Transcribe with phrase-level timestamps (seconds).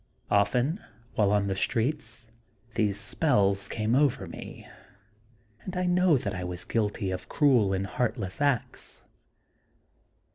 [0.31, 2.27] Often while on the streets
[2.73, 4.67] these spells came over me,
[5.61, 9.03] and I know that I was guilty of cruel and heartless acts.